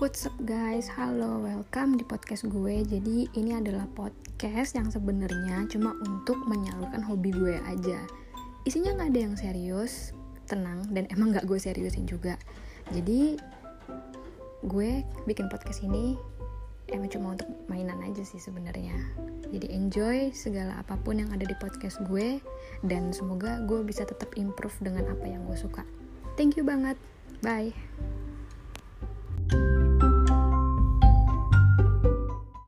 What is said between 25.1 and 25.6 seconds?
apa yang gue